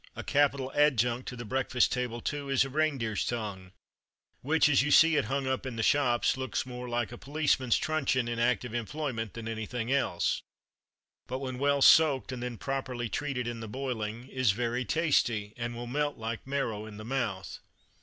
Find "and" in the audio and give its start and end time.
12.31-12.41, 15.55-15.75